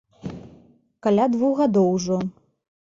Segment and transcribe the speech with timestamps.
[1.07, 2.17] Каля двух гадоў ужо.